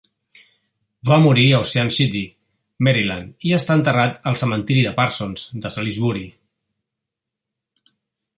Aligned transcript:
Va 1.09 1.17
morir 1.25 1.43
a 1.49 1.59
Ocean 1.65 1.91
City, 1.97 2.23
Maryland, 2.87 3.35
i 3.49 3.53
està 3.59 3.77
enterrat 3.81 4.17
al 4.33 4.39
cementiri 4.45 4.87
de 4.89 4.95
Parsons, 5.03 5.45
de 5.67 5.73
Salisbury. 5.77 6.27